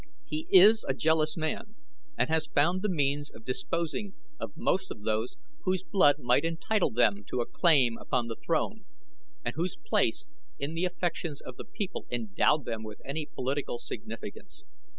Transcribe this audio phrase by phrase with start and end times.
[0.25, 1.75] He is a jealous man
[2.17, 6.89] and has found the means of disposing of most of those whose blood might entitle
[6.89, 8.85] them to a claim upon the throne,
[9.45, 10.27] and whose place
[10.57, 14.63] in the affections of the people endowed them with any political significance.